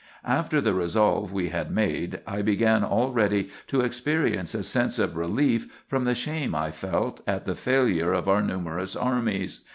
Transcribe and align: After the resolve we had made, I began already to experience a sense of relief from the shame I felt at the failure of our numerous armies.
After 0.25 0.61
the 0.61 0.73
resolve 0.73 1.31
we 1.31 1.49
had 1.49 1.69
made, 1.69 2.21
I 2.25 2.41
began 2.41 2.83
already 2.83 3.49
to 3.67 3.81
experience 3.81 4.55
a 4.55 4.63
sense 4.63 4.97
of 4.97 5.15
relief 5.15 5.83
from 5.85 6.05
the 6.05 6.15
shame 6.15 6.55
I 6.55 6.71
felt 6.71 7.21
at 7.27 7.45
the 7.45 7.53
failure 7.53 8.11
of 8.11 8.27
our 8.27 8.41
numerous 8.41 8.95
armies. 8.95 9.59